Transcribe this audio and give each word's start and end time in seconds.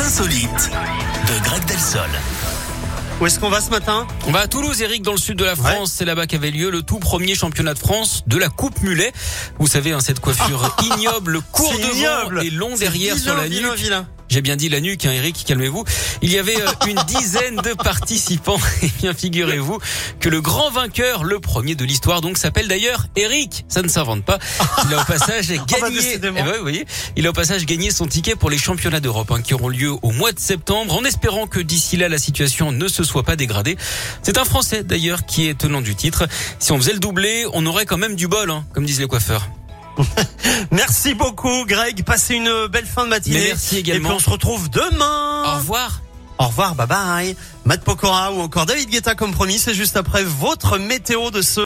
insolites 0.00 0.70
de 1.28 1.44
Greg 1.44 1.64
Delsol. 1.66 2.08
Où 3.20 3.26
est-ce 3.26 3.38
qu'on 3.38 3.50
va 3.50 3.60
ce 3.60 3.70
matin? 3.70 4.06
On 4.26 4.32
va 4.32 4.40
à 4.40 4.46
Toulouse, 4.46 4.80
Eric, 4.80 5.02
dans 5.02 5.12
le 5.12 5.18
sud 5.18 5.36
de 5.36 5.44
la 5.44 5.54
France. 5.54 5.92
C'est 5.94 6.06
là-bas 6.06 6.26
qu'avait 6.26 6.50
lieu 6.50 6.70
le 6.70 6.82
tout 6.82 6.98
premier 6.98 7.34
championnat 7.34 7.74
de 7.74 7.78
France 7.78 8.22
de 8.26 8.38
la 8.38 8.48
Coupe 8.48 8.80
Mulet. 8.82 9.12
Vous 9.58 9.66
savez, 9.66 9.92
hein, 9.92 10.00
cette 10.00 10.20
coiffure 10.20 10.74
ignoble, 10.96 11.40
court 11.52 11.72
devant 11.72 11.92
ignoble. 11.92 12.42
et 12.44 12.50
long 12.50 12.76
derrière 12.76 13.14
vilain, 13.14 13.24
sur 13.32 13.36
la 13.36 13.46
vilain, 13.46 13.70
nuque. 13.70 13.78
vilain. 13.78 14.06
J'ai 14.30 14.42
bien 14.42 14.54
dit 14.54 14.68
la 14.68 14.80
nuque, 14.80 15.06
hein, 15.06 15.10
Eric, 15.12 15.44
calmez-vous. 15.44 15.84
Il 16.22 16.32
y 16.32 16.38
avait 16.38 16.56
euh, 16.56 16.70
une 16.88 17.00
dizaine 17.08 17.56
de 17.56 17.74
participants. 17.74 18.60
Et 18.82 18.90
bien, 19.00 19.12
figurez-vous 19.12 19.80
que 20.20 20.28
le 20.28 20.40
grand 20.40 20.70
vainqueur, 20.70 21.24
le 21.24 21.40
premier 21.40 21.74
de 21.74 21.84
l'histoire, 21.84 22.20
donc 22.20 22.38
s'appelle 22.38 22.68
d'ailleurs 22.68 23.06
Eric. 23.16 23.64
Ça 23.68 23.82
ne 23.82 23.88
s'invente 23.88 24.24
pas. 24.24 24.38
Il 24.86 24.94
a 24.94 25.02
au 25.02 25.04
passage 25.04 25.48
gagné. 25.66 25.98
Eh 26.14 26.18
ben, 26.18 26.32
vous 26.32 26.62
voyez, 26.62 26.86
il 27.16 27.26
a 27.26 27.30
au 27.30 27.32
passage 27.32 27.66
gagné 27.66 27.90
son 27.90 28.06
ticket 28.06 28.36
pour 28.36 28.50
les 28.50 28.58
championnats 28.58 29.00
d'Europe 29.00 29.32
hein, 29.32 29.42
qui 29.42 29.52
auront 29.52 29.68
lieu 29.68 29.90
au 30.00 30.12
mois 30.12 30.30
de 30.30 30.38
septembre, 30.38 30.96
en 30.96 31.04
espérant 31.04 31.48
que 31.48 31.58
d'ici 31.58 31.96
là 31.96 32.08
la 32.08 32.18
situation 32.18 32.70
ne 32.70 32.86
se 32.86 33.02
soit 33.02 33.24
pas 33.24 33.34
dégradée. 33.34 33.76
C'est 34.22 34.38
un 34.38 34.44
Français 34.44 34.84
d'ailleurs 34.84 35.26
qui 35.26 35.48
est 35.48 35.58
tenant 35.58 35.80
du 35.80 35.96
titre. 35.96 36.28
Si 36.60 36.70
on 36.70 36.76
faisait 36.76 36.92
le 36.92 37.00
doublé, 37.00 37.46
on 37.52 37.66
aurait 37.66 37.84
quand 37.84 37.98
même 37.98 38.14
du 38.14 38.28
bol, 38.28 38.48
hein, 38.50 38.64
comme 38.72 38.86
disent 38.86 39.00
les 39.00 39.08
coiffeurs. 39.08 39.48
Merci 40.70 41.14
beaucoup 41.14 41.64
Greg, 41.66 42.04
passez 42.04 42.34
une 42.34 42.66
belle 42.68 42.86
fin 42.86 43.04
de 43.04 43.10
matinée. 43.10 43.38
Mais 43.38 43.46
merci 43.48 43.78
également. 43.78 44.08
Et 44.08 44.12
puis 44.12 44.16
on 44.16 44.24
se 44.24 44.30
retrouve 44.30 44.70
demain. 44.70 45.44
Au 45.54 45.58
revoir. 45.58 46.00
Au 46.38 46.46
revoir, 46.46 46.74
bye 46.74 46.86
bye. 46.86 47.36
Matt 47.66 47.84
Pokora 47.84 48.32
ou 48.32 48.40
encore 48.40 48.64
David 48.64 48.88
Guetta 48.88 49.14
comme 49.14 49.32
promis, 49.32 49.58
c'est 49.58 49.74
juste 49.74 49.98
après 49.98 50.24
votre 50.24 50.78
météo 50.78 51.30
de 51.30 51.42
ce 51.42 51.52